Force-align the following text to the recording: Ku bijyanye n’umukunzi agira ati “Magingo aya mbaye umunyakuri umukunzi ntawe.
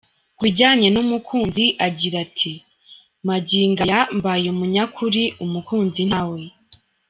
Ku 0.35 0.41
bijyanye 0.45 0.87
n’umukunzi 0.91 1.65
agira 1.87 2.15
ati 2.25 2.51
“Magingo 3.27 3.79
aya 3.85 4.01
mbaye 4.17 4.47
umunyakuri 4.55 5.23
umukunzi 5.45 6.01
ntawe. 6.09 6.41